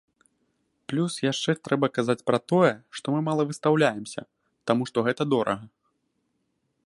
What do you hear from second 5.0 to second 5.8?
гэта дорага.